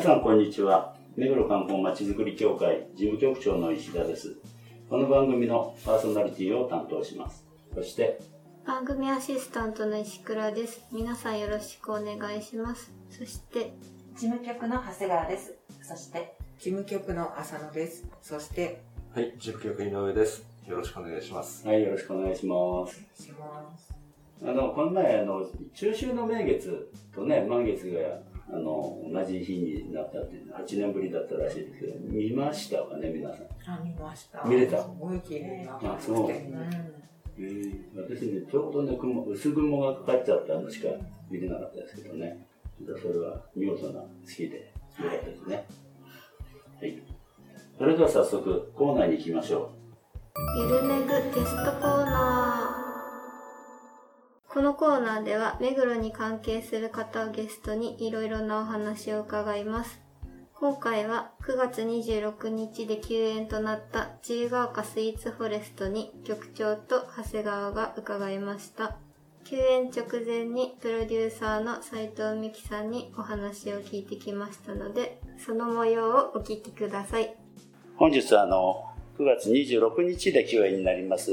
[0.07, 4.37] さんこんにちは目黒観光まちづくり協会事務局長の石田です
[4.89, 8.17] この番組のパーソナリティを担当しますそして
[8.65, 13.73] 番組アシスタントの石倉です皆さんよろしくお願いしますそして
[14.15, 15.53] 事務局の長谷川です。
[15.83, 18.03] そして、事務局の浅野です。
[18.19, 18.81] そして、
[19.13, 20.43] はい、事務局井上です。
[20.67, 21.67] よろしくお願いします。
[21.67, 23.93] はいよろしくお願いしますします。
[24.43, 27.99] あのこの前あの中秋の名月とね満月が
[28.49, 33.47] あの同じ日になったって8年ぶりだったらしいですけど見ましたかね皆さん？
[33.73, 34.43] あ、見ました。
[34.45, 34.81] 見れた？
[34.83, 36.17] すごい綺麗なあそう。
[36.27, 36.31] うん。
[36.31, 40.87] えー私ねちょうどね雲薄雲がかかっちゃったのしか
[41.29, 42.47] 見れなかったですけどね。
[43.01, 45.65] それは見事な月でよかったですね。
[46.79, 47.03] はい。
[47.77, 49.71] それでは早速コーナーに行きましょ
[50.57, 52.86] ゆるめぐゲストコーナー
[54.49, 60.01] このコーナーでは目黒に関係する方をゲストにいろいろなお話を伺います。
[60.53, 68.95] 今回は9月26日で休園となった自由が丘スイーツフォレストに局長と長谷川が伺いました。
[69.43, 77.35] 休園直前にプロデューサーの斉藤美希さんにお話を聞いてきましたのでその模様をお聞きください。
[77.95, 78.83] 本日はあの
[79.19, 81.31] 9月26日で休園になります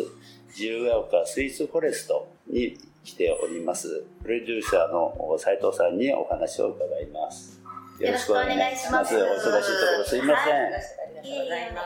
[0.49, 7.61] 自由が丘スイーツフォレストに来ておりますプロデューサーの斉藤さんにお話を伺います
[7.99, 9.15] よろしくお願いします。
[9.15, 11.81] お忙しいところすいません、はいありがとうございま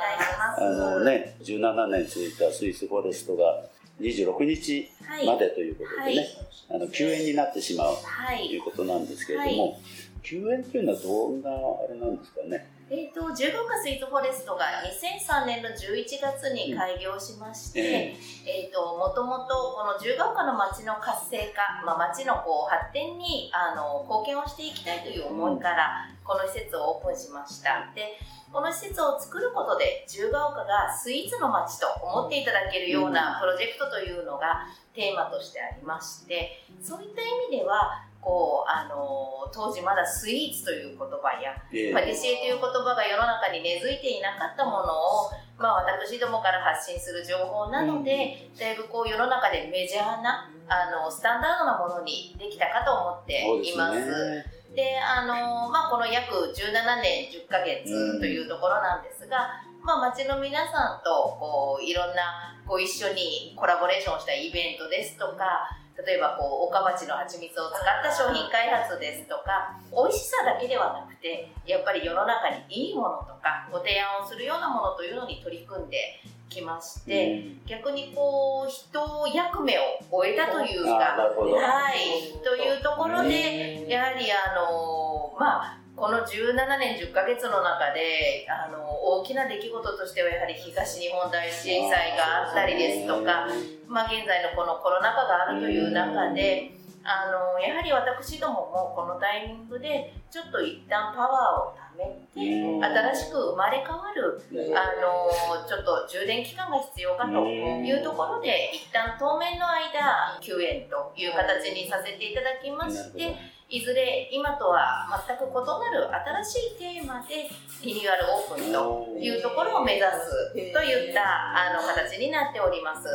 [0.56, 0.64] す。
[0.64, 3.66] あのね、17年続いたスイスフォレストが
[4.00, 4.90] 26日
[5.24, 6.26] までということでね、
[6.70, 8.48] あの休園になってしまうはい。
[8.48, 9.80] ということなんですけれども、
[10.22, 12.78] 休園というのはどんなあれなんですかね？
[12.90, 27.92] えっ、と、十五日スイーツフォレストが2003年の11月に開業しまして、ええっ、と、もともとこの十ヶ丘の町の活性化、まあ、町のこう発展にあの貢献をしていきたいという思いから、この施設をオープンしました。
[27.94, 28.16] で、
[28.50, 34.64] この施設を作ることで、十ヶ丘がスイーツの町と思っていただけるようなプロジェクトというのが
[34.94, 44.92] テーマとしてありまして、そういった意味では、こう、あの、当時まだスイーツという言葉や、えパティシエという言葉が世の中に根付いていなかったもの
[45.26, 53.98] を、まあ、私どもから発信する情報なので、だいぶこう世の中でメジャーなあのスタンダードなものにできたかと思っています。
[53.98, 54.44] ね。
[54.76, 65.70] であの、まあ、この約17年10ヶ月というところなんですが、まあ、町の皆さんとこういろんなこう一緒にコラボレーションをしたイベントですとか
[66.06, 78.98] 例えばこう岡町の蜂蜜を使った商品開発ですとか美味しさだけではなくてやっぱり世の中にいいものとかご提案をするようなものというのに取り組んできまして、逆にこう人
[79.34, 81.22] 役目を終えたというあか。
[81.56, 93.48] はい、というところで、やはりあのまあ、この17年10ヶ月の中であの大きな出来事としてはやはり東日本大震災があったりですとか、
[93.88, 96.70] まあ、現在のこのコロナ禍があるという中で、
[97.02, 102.04] あのやはり私どももこのタイミングでちょっと一旦パワーをため
[102.36, 102.84] てうん。
[102.84, 113.34] 新しく生まれ変わるねあのちょっと充電期間が必要かというところで一旦当面の間休園という形にさせていただきまして
[113.70, 116.08] いずれ今とは全く異なる
[116.42, 117.50] 新しいテーマで
[117.84, 123.06] リニューアルオープンというところを目指すといったあの形になっております。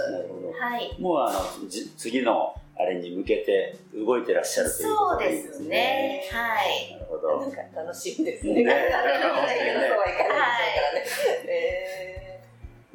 [0.59, 6.29] はいもうあのじ次のあれに向けて動いてらっしゃるというこそうでとでいいですすねね。。
[6.31, 6.93] はい。
[6.93, 7.41] なるほど。
[7.41, 8.91] なんか楽しみですねね。
[8.93, 9.53] そうは
[12.13, 12.19] い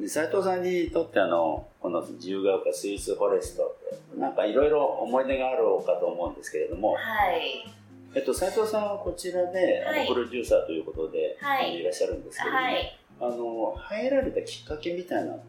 [0.07, 3.75] 斉藤さんにとってあのこの自由が丘スイーツフォレスト
[4.17, 6.99] なんかいろいろ思い出があるかと思うんですけれども、は
[7.33, 7.65] い。
[8.15, 10.07] えっと、斉藤さんはこちらで、あはい。
[10.09, 11.75] のプロデューサーということで、はい。
[11.79, 12.99] いらっしゃるんですけれども、はい。
[13.21, 15.41] あの入られたきっかけみたいなのっ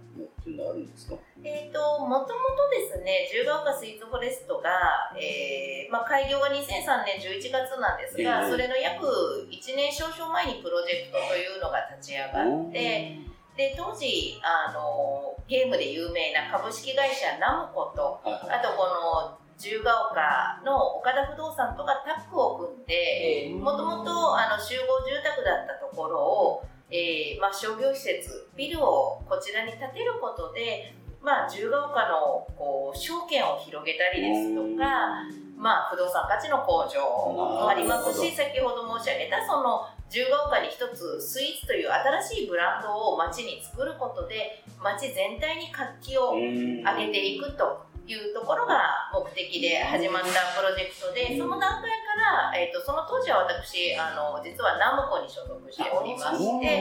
[0.44, 1.16] ていうのはあるんですか？
[1.42, 4.70] えっ、と、もともとですね、十ヶ丘スイーツフォレストが、
[5.16, 8.50] えーまあ、開業が2003年11月なんですが、ええ。
[8.50, 9.06] それの約
[9.50, 13.16] 1年少々前にプロジェクトというのが立ち上がって、
[13.60, 18.58] で、当時、あの、ゲームで有名な株式会社ナムコと、はいはい。
[18.58, 35.28] あとこの自由が丘の岡田不動産とかタッグを組んでもともと集合住宅だったところを、えーまあ、商業施設ビルをこちらに建てることで、まあ、自由が丘のこう証券を広げたりですとか、
[35.58, 56.74] まあ、不動産価値の向上もありますし先ほど申し上げたその自由が丘に一つスイーツという新しいブランドを街に作ることで街全体に活気を上げていくというところが目的で始まったプロジェクトで、その段階から、えーと、その当時は私あの実はナムコに所属しておりまして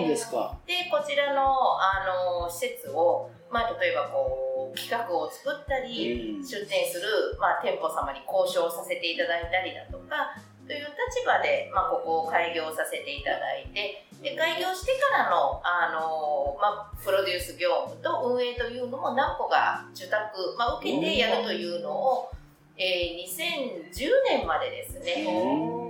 [0.65, 2.01] でこちらのあ
[2.41, 10.33] の施設を、まあ、例えばこう企画を作ったり、出店する、まあ、店舗様に交渉させていただいたりだとか
[10.69, 22.29] という立場で、まあ、ここを開業させていただいてで開業してからのあの、まあ、プロデュース業務と運営というのも何個か受託、まあ、受けてやるというのを、
[22.77, 25.25] えー、2010年までですね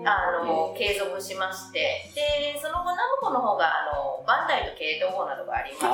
[0.07, 5.91] あの継続しましてでその後ナムコの方があのバンダイと系統法などがありまして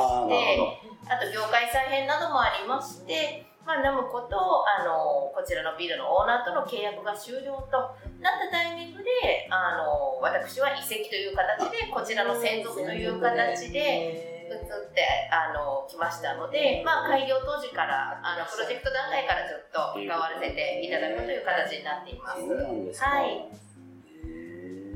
[1.09, 23.03] あと業界再編などもありましてまあ、ナムコとあのこちらのビルのオーナーとの契約が終了となったタイミングであの私は移籍という形でこちらの専属という形で移ってあの来ましたので、まあ、開業当時からあのプロジェクト段階からずっと関わらせていただくという形になっています。
[23.03, 23.65] はい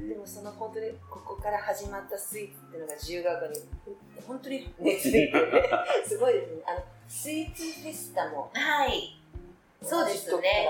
[0.10, 3.62] でもその本当にここから始まったスイーツっていうのが自由が丘に
[4.28, 5.32] 本当に熱いて
[6.04, 6.62] すごいですね。
[6.66, 8.50] あのスイーツフェスタも。
[8.54, 9.19] はい。
[9.82, 10.68] そうですね。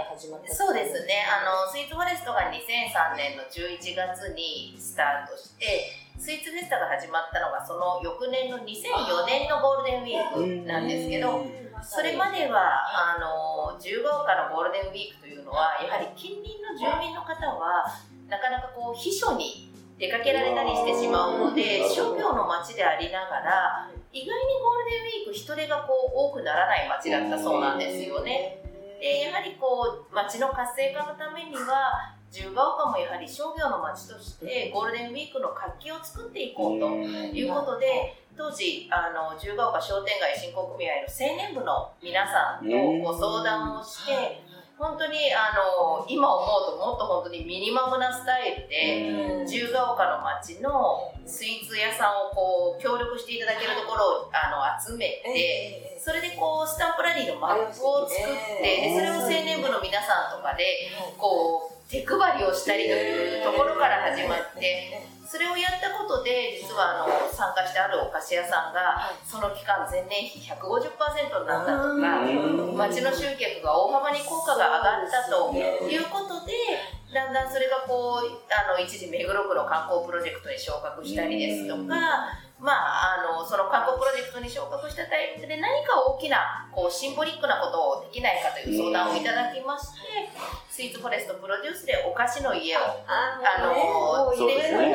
[0.53, 1.25] そうですね。
[1.25, 11.45] あの、スイーツフォレストが2003年の11月にスタートして、スイーツフェスタが始まったのがその翌年の2004年のゴールデンウィークなんですけど、
[11.81, 17.87] それまでは、あの、自由が丘のゴールデンウィークというのは、やはり近隣の住民の方は、
[18.27, 28.68] なかなかこう、秘書に出かけられたりしてしまうので、商業の街でありながら、意外にゴールデンウィーク人手がこう多くならない街だったそうなんですよね。
[28.99, 42.71] でやはりこう街の活性化のためには自由が丘もやはり商業の街としてゴールデンウィークの活気を作っていこうということで当時あの自由が丘商店街振興組合の青年部の皆さんと
[43.03, 44.43] ご相談をして
[44.79, 58.25] 本当にあの今思うともっと本当にミニマムなスタイルで自由が丘の町のスイーツ屋さんをこう協力していただけるところをあの集めてそれでこうスタンプラリーのマップを作っ
[58.63, 60.63] てでそれを青年部の皆さんとかで
[61.17, 72.25] こう手配りをしたりというところから始まってそれをやったことで実はあの参加してあるお菓子屋さんがその期間前年比150%になったとか
[72.89, 75.53] 町の集客が大幅に効果が上がったと
[75.85, 76.81] いうことで
[77.13, 90.27] だんだんそれがこうあの一時目黒区の観光プロジェクトに昇格したりですとかまあ、あのその観光プロジェクトに昇格したタイミングで何か大きなこうシンボリックなことをできないかという相談をいただきまして、
[90.67, 94.91] スイーツフォレストプロデュースでお菓子の家をあの入れ、ね、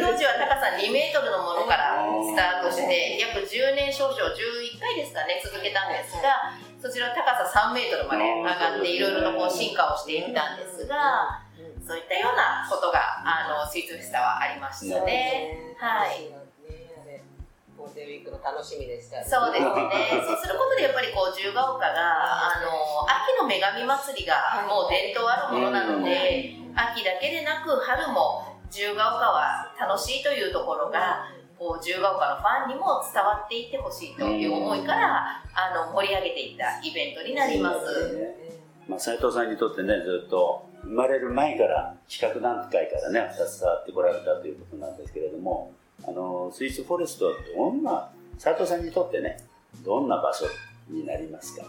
[0.00, 11.44] 当時は高さ2メートルのものからスタートして約10年少々11回ですかね続けたんですがそちら高さ3メートルまで上がっていろいろとこう進化をしていったんですが
[11.80, 15.76] そういったようなことがあのスイーツフェスタはありましたね。
[15.78, 16.35] はい
[17.86, 19.22] ゴールデンウィークの楽しみでした。
[19.22, 19.70] そうですね。
[20.26, 38.34] そうすることでやっぱりこう自由が丘があの秋の女神祭りがもう伝統あるものなので、秋だけでなく春も自由が丘は楽しいというところがこう自由が丘のファンにも伝わっていってほしいという思いからあの盛り上げていったイベントになります。
[38.88, 45.72] まあ、斉藤さんにとってねずっと生まれる前から企画段階からね携わってこられたということなんですけれども
[46.04, 49.38] あのスイスフォレストはどんな斉藤さんにとってね
[49.84, 50.46] どんな場所
[50.88, 51.64] になりますか？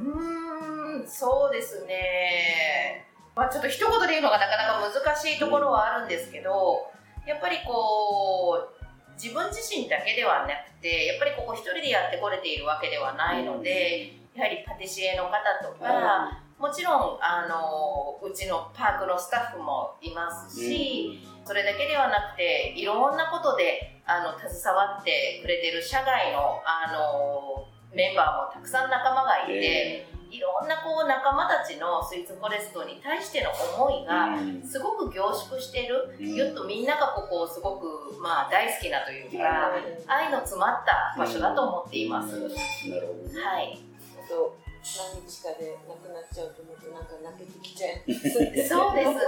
[0.00, 6.86] うんそうですね、まあ、ちょっと一言で言うのがなかなか難しいところはあるんですけど
[7.26, 34.36] やっぱりこう自分自身だけではなくてやっぱりここ一人でやってこれているわけではないのでやはりパティシエの方とか、もちろんあのうちのパークのスタッフもいますし、それだけではなくていろんなことであの携わってくれてる社外のあのメンバーもたくさん仲間がいて、いろんなこう仲間たちのスイーツフォレストに対しての思いが
[34.66, 37.86] すごく凝縮してる、ぎゅっとみんながここをすごく、
[38.20, 39.72] まあ、大好きなというか、
[40.06, 42.32] 愛の詰まった場所だと思っています。
[42.32, 43.78] なるほど、はい
[44.82, 48.14] 何日かで亡くなっちゃうと思うとなんか泣けてきちゃう。
[48.14, 48.74] そうです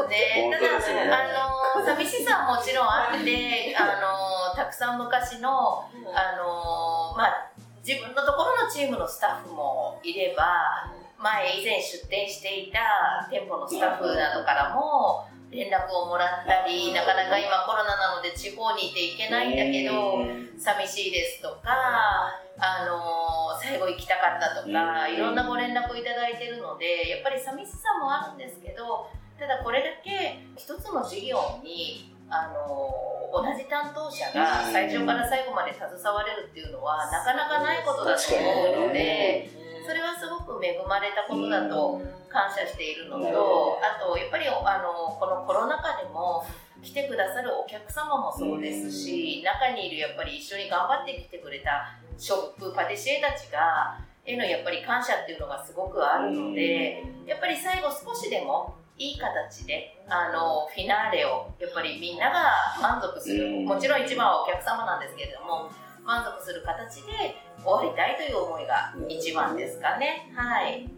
[0.09, 0.51] ね。
[0.51, 7.51] ただ、ね、あの、寂しさももちろんあって、あの、たくさん昔の、あの、まあ、
[7.87, 20.23] 自分のところのチームのスタッフもいれば、前以前出店していた店舗のスタッフなどからも、連絡をもらったり、なかなか今コロナなので地方にいていけないんだけど、
[20.59, 32.93] 寂しいですとか、あの最後行きたかったとか、いろんなご連絡をいただいてるので、やっぱり寂しさもあるんですけど、ただこれだけ一つの事業にあの
[33.33, 39.51] 同じ担当者が最初から最後まで携われるっていうのはなかなかないことだと思うので、
[39.87, 46.45] それはすごく恵まれたことだと感謝しているのと、あとやっぱりあのこのコロナ禍でも
[46.83, 65.71] 来てくださるお客様もそうですし、中にいるやっぱり一緒に頑張ってきてくれたショップパティシエたちがへのやっぱり感謝っていうのがすごくあるので、やっぱり最後少しでもいい形であのフィナーレをやっぱりみんなが満足する、もちろん一番はお客様なんですけれども
[66.05, 67.35] 満足する形で
[67.65, 70.31] 終わりたいという思いが一番ですかね。
[70.35, 70.89] はい。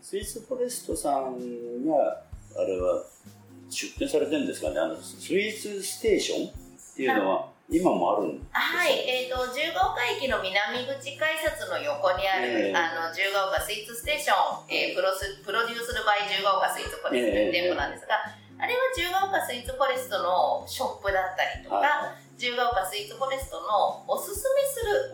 [0.00, 2.22] スイーツフォレストさんが、
[2.56, 3.04] あれは、
[3.68, 6.52] 出店されてるんですかねあの、スイーツステーションっ
[6.96, 25.12] ていうのは、今もあるんはい、えっ、ー、と、十ヶ丘駅の南口改札の横にある、えー、あの、十ヶ丘スイーツステーション、えー、プロスプロデュースルバイ十ヶ丘スイーツフォレストという店舗なんですが、えー、あれは十ヶ丘スイーツフォレストのショップだったりとか、十ヶ丘スイーツフォレストのおすすめする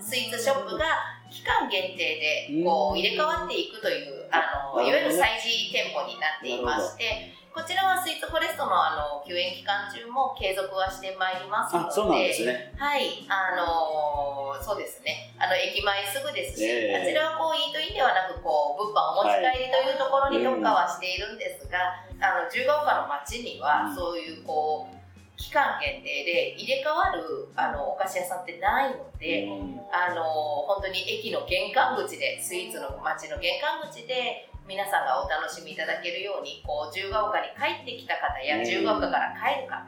[0.00, 11.90] スイーツショップが期間限定でこう入れ替わっていくというあのいわゆる催事店舗になっていましてこちらはスイーツフォレストのあの休園期間中も継続はしてまいりますので。
[11.90, 12.72] そうなんですね。
[12.78, 13.26] はい。
[13.26, 15.34] あのそうですね。
[15.34, 24.94] あの駅前すぐですし、えー、あちらはこうイートインではなくこう物販お持ち帰りというところに特化はしているんですが、はい、あの自由が丘の町にはそういうこう
[25.34, 30.22] 期間限定で入れ替わるあのお菓子屋さんってないので、うん、あの
[30.68, 39.82] 本当に駅の玄関口でスイーツの街の玄関口で皆さんがお楽しみいただけるようにこう自由が丘に帰ってきた方や自由が丘から帰る方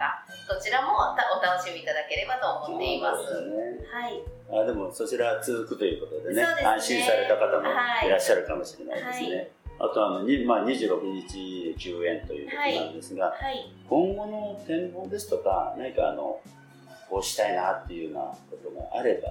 [0.50, 3.22] どちらもお楽しみいただければと思っています。
[3.46, 4.18] ね、はい。
[4.50, 9.54] あでもそちら続くということでね、ね、安心された方もいらっしゃるかもしれないですね。
[9.78, 9.86] はい。
[9.86, 10.98] あとあの、まあ、26
[11.30, 13.44] 日休園ということなんですが、はい。
[13.44, 16.40] はい、今後の展望ですとか、何かあの、
[17.08, 18.20] こうしたいなっていうような
[18.50, 19.30] ことがあれば、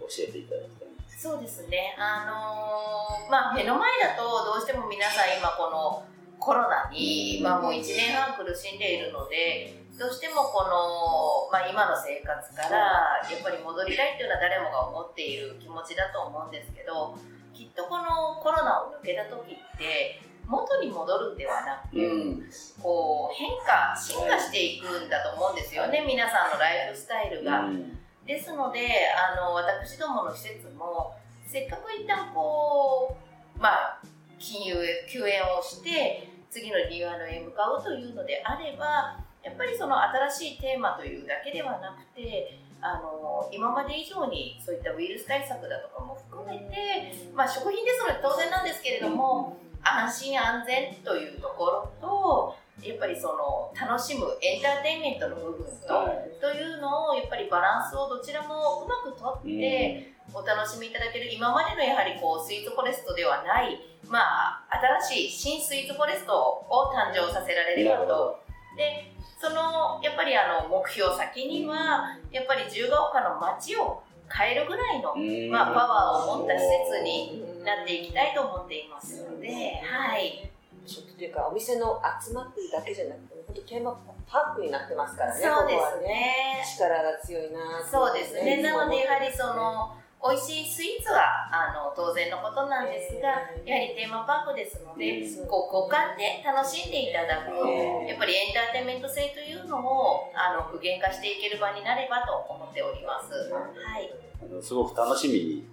[0.00, 0.79] 教えていただき
[1.20, 1.92] そうですね。
[2.00, 6.00] あのー、まあ、目の前だと、どうしても皆さん今この
[6.40, 17.12] コロナに、まあ、もう1年半苦しんでいるので、どうしてもこの、まあ、今の生活からやっぱり戻りたいっていうのは誰もが思っている気持ちだと思うんですけど
[17.52, 22.48] きっとこのコロナを抜けた時って元に戻るんではなく、うん、
[22.80, 27.68] こう変化進化していくんだと思うんですよね皆さんのライフスタイルが。
[27.68, 27.99] うん、
[28.30, 33.16] ですのであの私どもの施設もせっかく一旦こ
[33.58, 34.02] うまあ
[34.38, 34.76] 金融
[35.10, 56.08] 休園をして次のリニューアルへ向かうというのであればやっぱりその新しいテーマというだけではなくてあの今まで以上にそういったウイルス対策だとかも含めて、まあ、食品ですので当然なんですけれども安心安全というところとやっぱりその楽しむエンターテインメントの部分と,、
[56.40, 64.64] というのをやっぱりバランスをどちらもうまくとってお楽しみいただける今までのやはりこうスイーツフォレストではない、まあ、
[65.02, 68.40] 新しい新スイーツフォレストを誕生させられればと。
[68.76, 75.16] でそのやっぱりあの目標先にはやっぱり自由が丘の街を変えるぐらいの、
[75.50, 79.48] まあ、パワーを持った施設になっていきたいと思っていますので、
[79.82, 80.50] はい。
[80.90, 83.94] ちょっとというかお店の集まってるだけじゃなくて本当テーマ
[84.26, 86.64] パークになってますからねそうですね。
[86.76, 88.62] 力が強いな、ね、そうですね。
[88.62, 97.56] なのでやはりその、美味しいスイーツはあの当然のことなんですが、やはりテーマパークですので、こう五感で楽しんでいただく、
[98.04, 103.32] やっぱりエンターテインメント性というのをあの具現化していける場になればと思っております。
[103.32, 103.64] は
[103.98, 104.12] い。
[104.42, 105.64] あのすごく楽しみに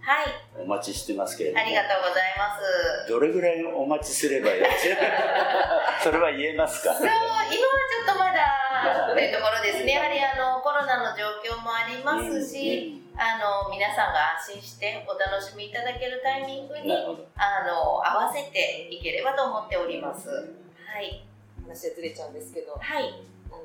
[0.59, 2.55] お待ちしてますけれども、はい、ありがとうございま
[3.03, 3.09] す。
[3.11, 4.95] どれぐらいお待ちすればよろしい
[6.03, 6.93] それは言えますか？
[6.95, 7.19] そう、今は
[7.51, 9.93] ちょっとまだというところですね。
[9.93, 16.93] やはりあのコロナの状況もありますし、あの皆さんが安心してお楽しみいただけるタイミングに
[17.35, 20.29] あの合わせていければと思っております。
[20.29, 21.25] はい。
[21.63, 23.23] 話はずれちゃうんですけど、はい。
[23.49, 23.61] あの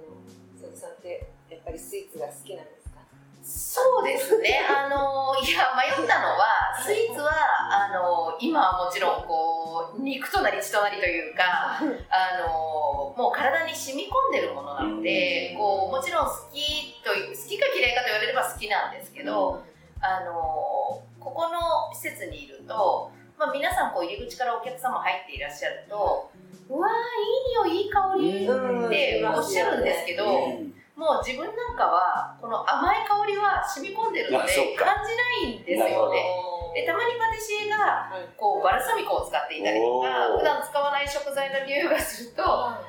[0.59, 3.01] 佐藤さんってやっぱりスイーツが好きなんですか？
[3.45, 4.61] そうですね。
[4.71, 7.31] あの、いや、迷ったのは、スイーツは、
[7.71, 9.62] あの、今はもちろん、こう、
[10.03, 19.63] 肉となり血となりというか、あの、もう体に染み込んでるものなので、こう、もちろん好きと、好きか嫌いかと言われれば好きなんですけど、
[20.01, 26.31] あの、ここの施設にいると、まあ、皆さんこう入り口からお客様入っていらっしゃると、
[26.69, 30.25] うわー、いい匂い、いい香りっておっしゃるんですけど、
[31.03, 35.11] もう自分なんかは、この甘い香りは染み込んでるので、感じ
[35.43, 36.23] ないんですよね。
[36.75, 42.43] でたまにパティシエがこうバルサミコを使っていたりとか普段使わない食材の匂いがすると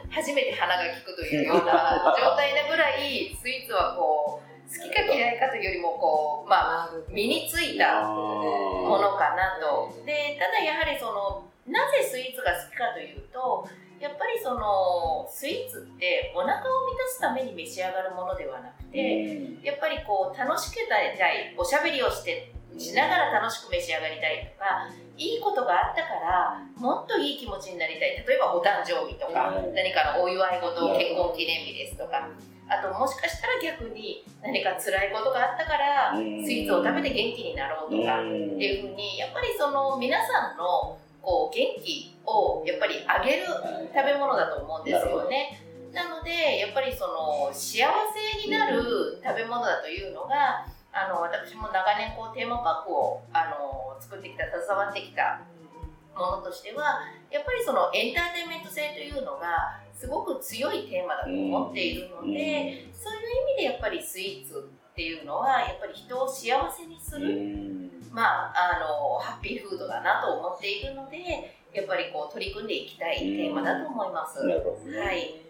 [0.07, 9.91] 初めて鼻が利くというような 状態なぐらいスイーツはこう好きか嫌いかというよりもこう、まあ、身についたものかなと。
[10.05, 13.67] でただやはりそのなぜスイーツが好きかというと
[13.99, 28.17] やっぱりそのスイーツってお腹を満たすために召し上がるものではなくてやっぱりこう楽しくたいおしゃべりをしてしながら楽しく召し上がりたいとかいいことがあったからもっといい気持ちになりたい。
[28.27, 32.29] 例えばお誕生日とか何かのお祝い事結婚記念日ですとか。
[32.65, 36.19] あともしかしたら逆に何か辛いことがあったからス
[36.49, 45.63] イーツを食べて元気になろうとかっていうふうにやっぱりその皆さんのこう元気をやっぱりあげる食べ物だと思うんですよね。
[45.93, 55.41] なのでやっぱりその幸せになる食べ物だというのがあの私も長年こうテーマパークをあの作ってきた携わってきた
[56.13, 57.01] ものとしては
[57.31, 71.17] やっぱりそのエンターテインメント性というのがすごく強いテーマだと思っているので、そういう意味でやっぱりスイーツっていうのはやっぱり人を幸せにする、まあ、あのハッピーフードだなと思っているので
[71.73, 74.39] やっぱりこう取り組んでいきたいテーマだと思います。
[74.39, 75.41] はい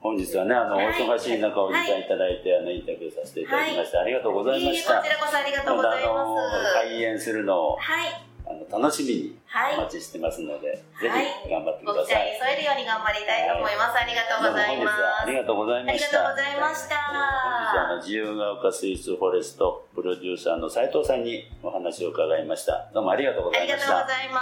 [0.00, 4.96] 本日はね、あの、お忙しい中お時間いただいて、あの、インタビューさせていただきまして、ありがとうございました。
[4.96, 6.72] こちらこそありがとうございます。
[6.72, 8.29] 開演するのを、はい。
[8.70, 9.38] 楽しみに
[9.76, 12.06] お待ちしてますので、ぜひ頑張ってください。
[12.06, 13.98] ご期待添えるように頑張りたいと思います。
[13.98, 14.94] ありがとうございます。
[14.94, 16.06] ありがとうございました。
[16.06, 16.96] ありがとうございました。
[17.10, 22.90] 本日は自由が丘スイーツフォレストプロデューサーの斉藤さんにお話を伺いました。
[22.94, 23.74] どうもありがとうございました。
[23.74, 24.40] ありがとうございま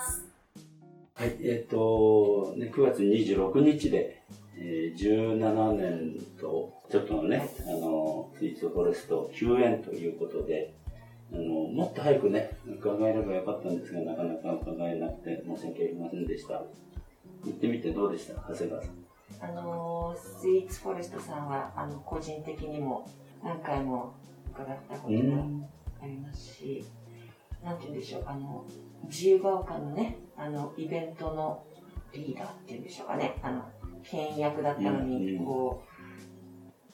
[0.00, 0.32] す。
[1.14, 4.22] はい、えっ、ー、と、ね、9月26日で、
[4.56, 10.74] えー、17年とちょっとのね、あの、スイーツフォレスト休園ということで、
[11.32, 16.62] あの、もっと早くね、伺えればよかったんですが、なかなか伺えなくて申し訳ありませんでした。
[17.44, 18.34] 行ってみてどうでした？
[18.48, 18.92] 長谷川さん。
[19.40, 23.08] あの、スイーツフォレストさんは、あの、個人的にも
[23.42, 24.14] 何回も
[24.50, 25.20] 伺ったことが
[26.02, 26.84] ありますし、
[27.64, 28.64] なんて言うんでしょう、あの、
[29.04, 31.64] 自由が丘のね、あの、イベントの
[32.12, 33.64] リーダーっていうんでしょうかね、あの、
[34.04, 35.91] 倹約だったのに、こう、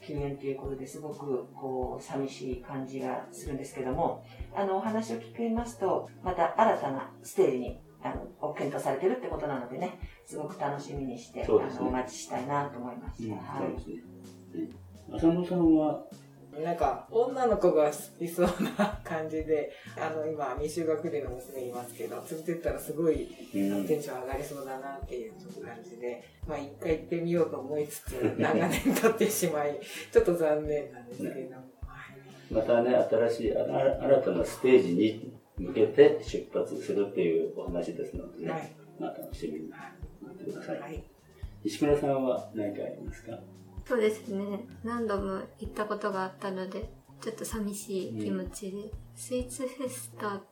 [0.09, 4.25] 休園ということですごく、こう、寂しい感じがするんですけども、
[4.57, 13.35] あの、お話を聞きますと、また新たなステージに、あの、を検討されてるってことなのでね、すごく楽しみにして、ね、あの、お待ちしたいなと思いました。
[13.35, 13.75] うん、はい。
[13.77, 14.69] そうですね。
[15.13, 16.05] 浅野さんは
[16.63, 23.61] なんか、女の子が好きそうな感じで、あの、今、未就学年の娘いますけど、連れてったらすごい、テ
[23.97, 25.33] ンション上がりそうだなっていう
[25.65, 29.79] 感じで、まあ一回行ってみようと思いつつ、 長年経ってしまい、
[30.13, 31.63] ちょっと残念なんですけれども。
[32.51, 40.81] またね、新しい、新たなステージに向けて出発するっていうお話ですのでね、はい、また楽しみに待ってください。
[40.81, 41.05] はい、
[41.65, 43.39] 石倉さんは何かありますか？
[43.89, 44.67] そうですね。
[44.85, 46.91] 何度も行ったことがあったので、
[47.23, 50.43] ちょっと寂しい気持ちで、うん、スイーツフェスタ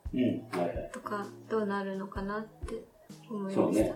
[0.90, 2.82] とかどうなるのかなって
[3.30, 3.62] 思いました。
[3.62, 3.94] そうね。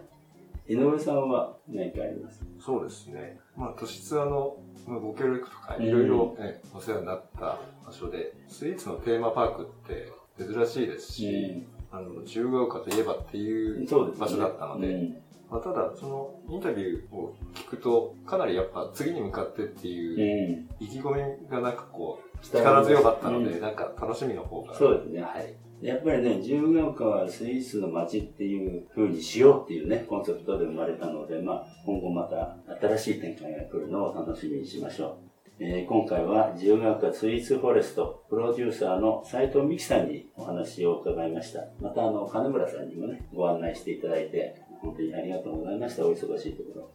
[0.68, 2.44] 井上さんは何かあります？
[2.60, 3.40] そうですね。
[3.56, 13.86] まあ、都市あの、ご協力とかいろいろね、お世話になった場所で、スイーツのテーマパークって珍しいですし、うん、あの、自由が丘といえばっていう
[14.18, 24.74] 場所だったので、まあ、ただ、そのインタビューを聞くと、かなりやっぱ次に向かってっていう意気込みがなんかこう、力強かったので、なんか楽しみの方が。
[24.74, 25.54] そうですね、はい。
[25.82, 35.30] やっぱりね、自由が丘はスイーツの街っていう風にしようっていうね、コンセプトで生まれたので、まあ、今後また新しい展開が来るのを楽しみにしましょう。
[35.62, 41.66] えー、今回は自由が丘スイーツフォレストプロデューサーの斉藤美希さんにお話を伺いました。
[41.82, 46.06] またあの、金村さんにもね、ご案内していただいて、本当にありがとうございました。
[46.06, 46.90] お忙しいところ。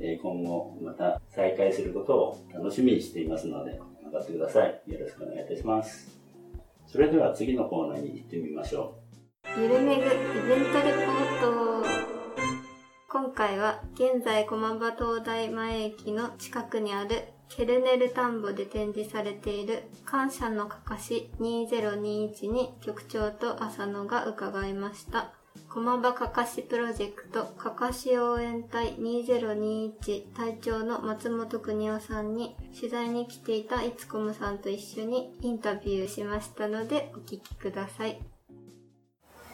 [0.00, 4.82] えー、今後また再開することを楽しみにしていますので、頑張ってください。
[4.86, 6.20] よろしくお願いいたします。
[6.86, 8.98] それでは次のコーナーに行ってみましょ
[9.56, 9.60] う。
[9.60, 11.86] ゆるめぐイベントレポート。
[13.08, 25.32] 今回は現在駒場東大前駅の近くにあるケルネル田んぼで展示されている感謝のかかし2021に局長と浅野が伺いました。
[25.76, 38.18] 駒場かかしプロジェクトかかし応援隊2021隊長の松本邦夫さんに取材に来ていたいつこむさんと一緒にインタビューしましたのでお聞きください。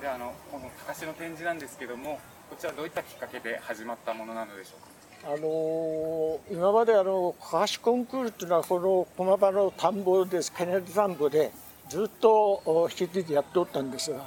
[0.00, 5.32] であのこのかかしの展示なんですけどもこちらどういったきっかけで始まったものなのでしょうか？
[5.32, 11.50] あのー今まであのかかしコンクールっていうのはこの駒場の田んぼですケネル田んぼで
[11.88, 14.24] ずっとお引き継いでやっておったんですが、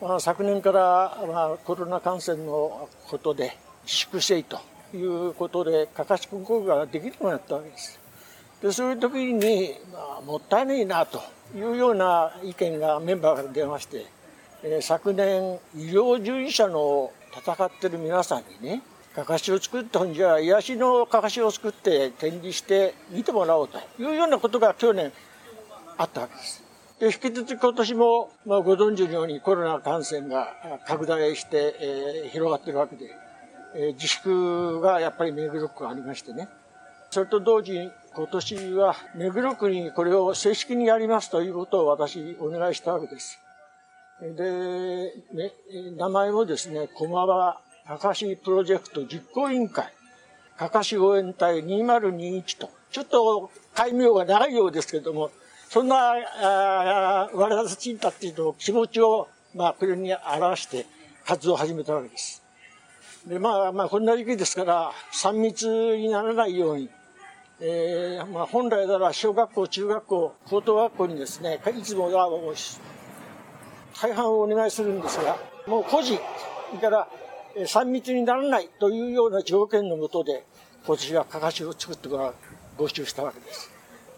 [0.00, 4.60] まあ、昨年から、まあ、コロナ感染のことで粛清と
[4.94, 7.98] いうことでかかしコンクールができなくなったわけです。
[8.62, 11.20] でそういう時に、まあ、もったいないなと
[11.56, 14.06] いうような意見がメンバーから出まして、
[14.62, 18.82] えー昨年医療従事者の戦ってる皆さんにね
[19.14, 25.12] かかしを作ったんじゃ癒しのかかしを作って展示して見てもらおうというようなことが去年
[25.96, 26.67] あったわけです。
[27.00, 33.06] で引き続き今年も、まあ、ご存知のようにコロナ感染が拡大して、えー広がってるわけで、
[33.74, 36.48] えー自粛がやっぱり目黒区ありましてね
[37.10, 43.38] それと同時に今年は目黒区にこれを正式にやりますということを私お願いしたわけです。
[44.20, 45.52] で、ね、
[45.96, 49.92] 名前もですね、駒場かかしプロジェクト実行委員会、
[50.58, 55.30] かかし応援隊2021と、ちょっと改名が長いようですけども、
[55.68, 60.86] そんな、あー我々たちにたっていうと気持ちを、まあ、これに表して
[61.26, 62.42] 活動を始めたわけです。
[63.26, 66.88] で、まあ、まあ、こんな時期ですから、3密にならないように、
[67.60, 72.28] えーまあ、本来なら小学校、中学校、高等学校にですね、いつもは
[74.00, 76.18] 大半をお願いするんですが、もう個人、
[76.70, 77.08] それから
[77.56, 80.46] えー3密にならないというような条件のもとで、
[80.86, 82.32] 今年はかかしを作ってから
[82.78, 83.70] 募集したわけです。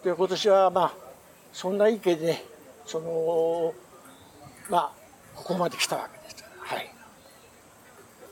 [0.05, 1.10] で、今年はまあ、
[1.53, 2.43] そんな意見で、
[2.85, 3.73] その、
[4.69, 4.91] まあ、
[5.35, 6.43] ここまで来たわけです。
[6.59, 6.93] はい。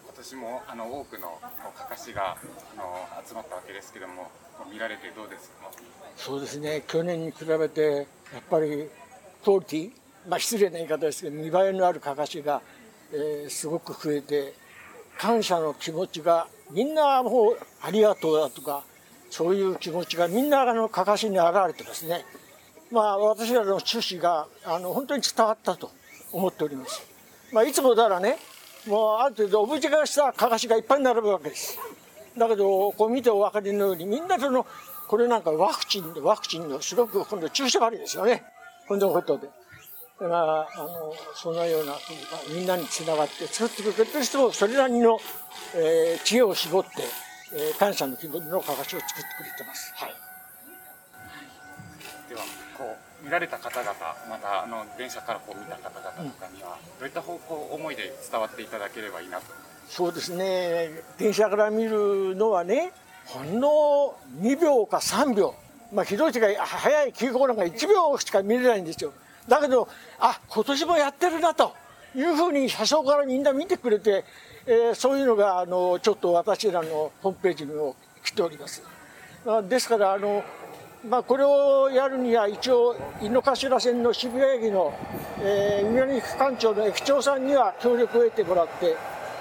[0.05, 1.39] 今年もあの多くの
[1.77, 2.38] かかしがあ
[2.77, 4.29] の集まったわけですけども
[4.71, 5.71] 見られてどうですか？
[6.17, 7.82] そうですね、去年に比べて、
[8.34, 8.89] やっぱり
[9.43, 9.91] クオリティ、
[10.27, 12.62] まあ、失礼な言い方ですけど、見栄えのあるかかしが、
[13.13, 14.53] えーすごく増えて、
[15.17, 18.84] 感謝の気持ちが、みんなもう、ありがとうだとか、
[19.29, 22.25] そういう気持ちがみんなあのかかしに現れてますね。
[22.91, 25.91] まあ、私らの趣旨があの本当に伝わったと
[26.32, 27.02] 思っております。
[27.52, 28.38] まあ、いつもならね、
[28.88, 31.78] もうある程度オブジェ化したかかしがいっぱい並ぶわけです。
[32.38, 34.65] だけど、こう見てお分かりのように、みんなその、
[35.08, 38.43] これなんかワクチンで、ワクチンのすごく今度注射針ですよね。
[38.88, 39.47] こんなことで。
[40.19, 41.93] だから、あの、そのような、
[42.49, 45.19] みんなにつながって作ってくれてる人も、それなりの、
[45.75, 46.89] えー知恵を絞って、
[47.54, 49.93] えー感謝の気持ちのかかしを作ってくれてます。
[49.95, 50.13] はい。
[53.23, 53.93] 見られた方々
[54.29, 59.45] またあの電車からこう見た方々とかには、どういった方向思いで伝わっていただければいいなと
[59.89, 62.91] そうですね、電車から見るのはね、
[63.25, 65.55] ほんの2秒か3秒、
[65.91, 69.12] まあ、ひどい時が早い急行なんか1秒しか見れないんですよ。
[69.47, 69.88] だけど、
[70.19, 71.73] あ今年もやってるなと
[72.15, 74.23] いうふうに車掌からみんな見てくれて、
[74.67, 78.84] えーそういうのがあのちょっと私らのホームページにも来ております。
[79.67, 80.43] ですからあの、
[81.07, 84.93] まあ、これをやるには一応井の頭線の渋谷駅の、
[85.41, 88.95] えー、南区間長の駅長さんには協力を得てもらって、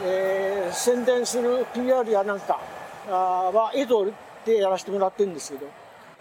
[0.05, 2.61] えー宣伝する PR やなんか
[3.09, 3.13] あ
[3.53, 4.13] は江戸
[4.45, 5.67] でやらせてもらってるんですけど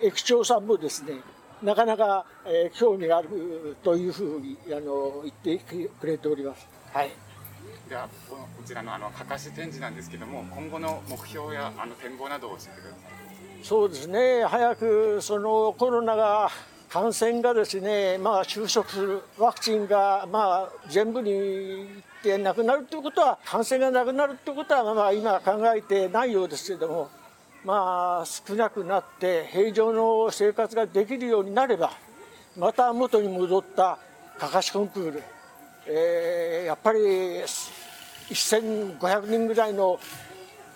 [0.02, 1.16] 駅長さんもですね
[1.62, 6.68] なかなか、えー興味があるというふうにあの言ってくれております。
[6.94, 7.12] はい
[7.90, 13.27] ではこのこちらのあのかかし展示なんですけども今後の目標やあの展望などを教えてください
[13.64, 16.50] そうですね、早くそのコロナが、
[16.90, 27.10] 感染がですね、まあ、収束する、ワクチンが、まあ、全部にいってなくなるということは、感染がなくなるということは、まあ、今考えてないようですけれども、
[27.66, 31.92] まあ、少なくなって、平常の生活ができるようになれば、
[32.56, 34.00] また元に戻った
[34.40, 35.24] かかしコンクール、
[35.88, 37.00] えーやっぱり
[38.30, 40.00] 1500人ぐらいの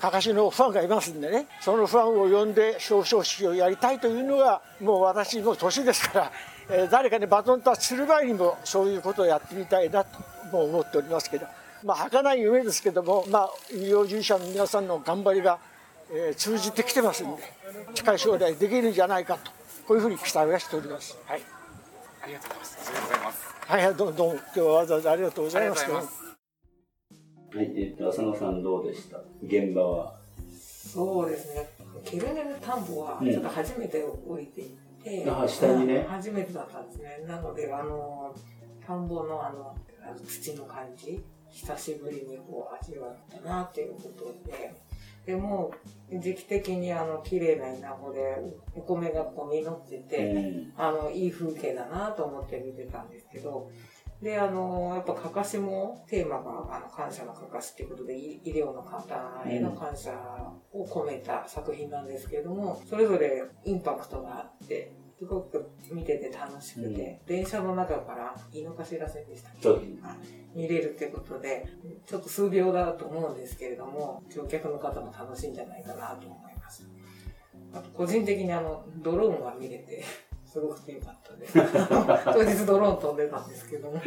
[0.02, 1.46] かかしのファンがいますんでね。
[1.60, 6.32] そのファンを呼んで表彰式をやりたいというのがもう私の年ですから、
[6.72, 10.18] えー誰かにバトンタッチする前にもそういうことをやってみたいなと
[10.52, 11.46] も思っておりますけど。
[11.84, 15.60] まあ儚い夢ですけども、まあ、医療従事者の皆さんの頑張りが、
[16.12, 17.44] えー通じてきてますんで
[17.94, 19.52] 近い将来できるんじゃないかと
[19.88, 21.16] こういうふうに期待はしております。
[21.28, 21.42] はい。
[22.24, 22.78] ありがとうございます。
[22.88, 24.34] ありがとうございますはいはい、どうもどうも。
[24.34, 26.21] 今日はわざわざありがとうございます。
[27.54, 29.18] はい、えっと、浅野さんどうでした？
[29.44, 30.16] 現場は。
[30.50, 31.70] そうですね。
[32.06, 34.70] ケルネル田んぼはちょっと初めて降りていっ
[35.04, 37.24] て、あ下にねうん 初めてだったんですね。
[37.28, 38.34] なので、あの、
[38.86, 44.74] 田んぼのあの、あの土の感じ、久しぶりにこう味わったなっていうことで、
[45.26, 45.72] でも、
[46.12, 48.38] 時期的にあの、綺麗な稲穂で、
[48.76, 53.70] お米がこう実ってて、うんあの、いい風景だなと思って見てたんですけど、
[54.22, 60.14] で、あの、やっぱかかしもテーマが、あの、感謝のかかしっていうことで、い医療の方への感謝
[60.72, 69.70] を込めた作品なんですけれども、それぞれインパクトがあって、すごく見てて楽しくて、電車の中から井の頭線でしたっけ？
[70.56, 71.66] 見れるってことで、
[72.06, 76.90] ちょっと数秒だと思うんですけれども、乗客の方も楽しいんじゃないかなと思います。
[77.74, 80.04] あと個人的にあの、ドローンが見れて、
[80.52, 81.54] すごく良かったです。
[82.34, 83.96] 当日ドローン飛んでたんですけども。
[83.96, 84.06] はい。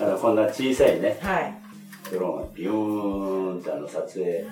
[0.00, 1.54] あの、こんな小さいね、はい。
[2.10, 4.44] ドローンがビューンってあの撮影。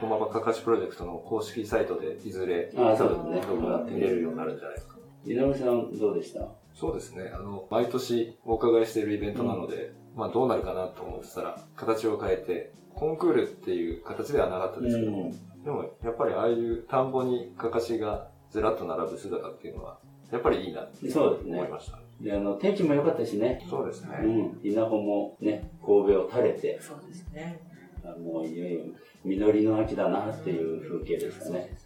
[0.00, 4.96] 駒場かかしプロジェクトの公式サイトでいずれあそうですね動画が見れるようになるんじゃないですか。
[5.24, 6.46] 井上さんどうでした？
[6.74, 7.32] そうですね。
[7.34, 15.32] あの、毎年お伺いしているイベントなので、まあどうなるかなと思ってたら、形を変えて、コンクールっていう形ではなかったですけども、
[15.64, 19.98] でもやっぱりああいう田んぼにかかしがずらっと並ぶ姿っていうのは、
[20.30, 21.98] やっぱりいいなってそうですね思いました。
[22.20, 23.64] で、あの、天気も良かったしね。
[23.68, 24.18] そうですね。
[24.22, 24.60] うん。
[24.62, 27.60] 稲穂もね、神戸を垂れて、そうですね。
[28.04, 28.80] あもういよいよ
[29.24, 31.76] 実りの秋だなっていう風景でしたね。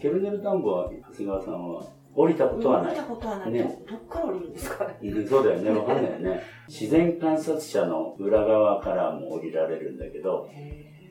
[0.00, 3.04] ケルネル田んぼは、長谷川さんは降りたことはない見た。
[3.04, 3.50] ことはない。
[3.52, 4.98] ねどっから降りるんですかね。
[5.02, 6.42] うんそうだよね、わかんないよね。
[6.68, 10.48] 自然観察者の裏側からも降りられるんだけど、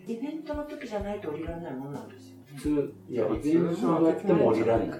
[0.08, 2.38] イベントの時じゃないと降りられないもんなんですよ。
[2.60, 5.00] 普通、いや、イベントがやっても降りられない。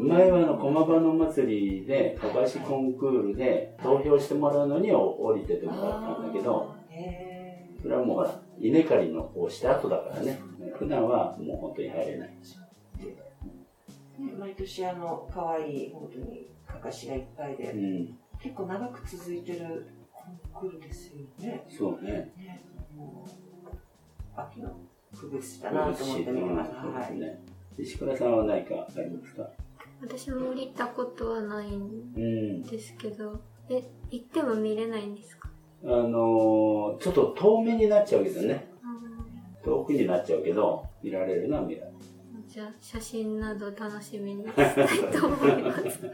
[0.00, 10.40] 前はあの、駒場の祭りで、かかしコンクールで投票してもらうのに降りててもらったんだけど、へそれはもうほら、稲刈りのをした後だからね。
[10.76, 12.34] 普段はもう本当に入れない。
[12.98, 21.64] ーね毎年あの、可愛い本当にかかしがいっぱいで、うん、結構長く続いてるコンクールですよね。
[21.68, 22.32] そうね。
[22.36, 22.62] ね
[24.36, 24.76] 秋の
[25.20, 26.82] 区別だなと思って見てました。
[26.82, 27.38] そうはい。
[27.82, 29.48] 石倉さんは何かありますか？
[30.00, 32.62] 私も降りたことはないんうん。
[32.62, 35.48] ですけど、え、行っても見れないんですか？
[35.84, 38.68] あのーちょっと遠目になっちゃうけどね。
[39.62, 41.96] う遠くになっちゃうけど、見られるのは見られる。
[41.96, 46.06] んじゃあ、写真など楽しみに したいと思います。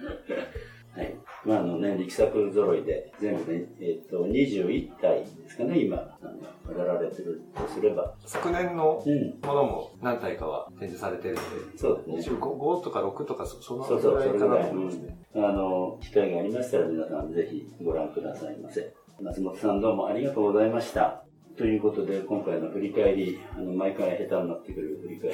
[0.93, 1.15] はい。
[1.45, 8.15] まあ、あのね、力作揃いで、全部で、えっ、と、21体ですかね、今、なんか、飾られてるとすれば。
[8.25, 9.47] 昨年のうん。
[9.47, 11.43] ものも何体かは展示されているの
[11.77, 12.37] そうで、ですね。
[12.37, 14.71] 25 5とか6とかそそのそうそう、ぐらいかなと。
[14.71, 15.19] 思いますね。
[15.35, 15.45] うん。
[15.45, 18.95] あの、機会がありましたら皆さんぜひご覧くださいませ。
[19.21, 21.25] 松本さんどうもありがとうございました。
[21.57, 25.31] ということで、今回の振り返り、あの、毎回下手になってくる振り返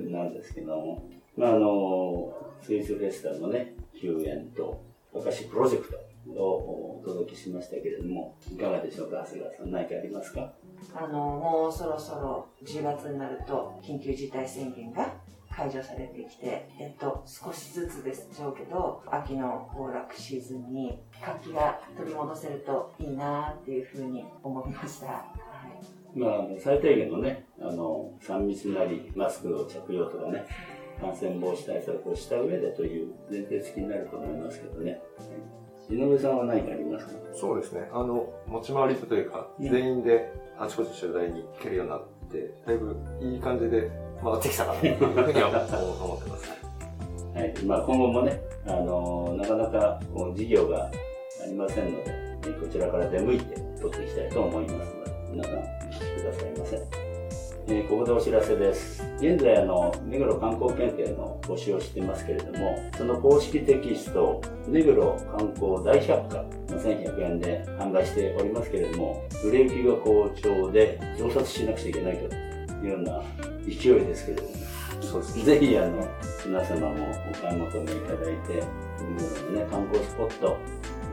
[0.00, 4.82] り なんですけども、まあ、あの、スイスフェスタのね、休園と、
[5.14, 10.52] お菓子プロジェクトをお届けしましたけれども、いかがでしょうか、長谷川さん、何かありますか？
[10.94, 15.14] あの、もうそろそろ10月になると緊急事態宣言が
[15.50, 25.06] 解除されてきて、えっと、少しずつでしょうけど、秋の行楽シーズンに活気が取り戻せるといいなっていうふうに思いました。
[25.06, 25.24] は
[26.14, 26.18] い。
[26.18, 30.44] まあ最低限のね、あの、3密なり、マスクの着用とかね、
[31.00, 35.00] 感染防止対策をした上でという前提付きになると思いますけどね。
[35.90, 37.12] 井上さんは何かありますか？
[37.34, 37.88] そうですね。
[37.92, 43.90] あの、持ち回りというか、全員であちこち取材に行けるようになって、だいぶいい感じで
[44.22, 45.48] 回ってきたかなというふうには
[46.00, 46.50] 思 ってます。
[47.34, 47.54] はい。
[47.66, 50.90] まあ今後もね、あの、なかなかこう事業があ
[51.46, 57.13] りませんので、こちらから出向いて取っていきたいと思いますので、皆さんお聞きくださいませ。
[57.66, 59.02] えーここでお知らせです。
[59.18, 66.44] 現在、あの、目黒観光検定の募集をしていますけれども、その公式テキスト、目黒観光大百科、まあ
[66.78, 72.34] 1100円で販売しておりますけれども、売れ行きが好調で、増刷しなくちゃいけないと
[72.84, 73.22] いうような
[73.66, 74.50] 勢いですけれども、
[75.00, 75.44] そうですね。
[75.44, 76.06] ぜひあの
[76.44, 78.62] 皆様もお買い求めいただいて、
[79.00, 80.58] 海のね、観光スポット、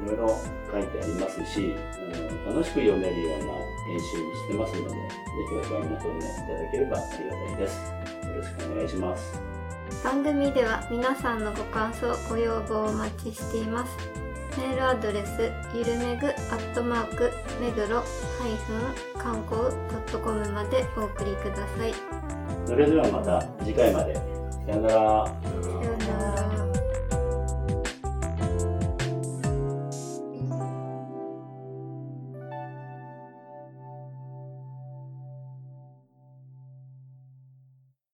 [0.06, 0.38] いろいろ
[0.70, 1.76] 書いてありますし、
[2.46, 4.98] あの楽しく読めるような編集にしてますので、ぜ
[5.50, 7.92] ひお買い求めいただければありがたいです。
[8.26, 9.42] よろしくお願いします。
[10.04, 13.98] 番組では皆さんのご感想、ご要望をお待ちしています。
[14.58, 18.04] メールアドレス、ゆるめぐアットマーク、目黒ハ
[18.48, 21.94] イフン観光 .com までお送りください。
[22.66, 24.16] それではまた次回まで。
[24.16, 24.22] さ
[24.72, 25.26] よなら。
[25.62, 25.91] さよ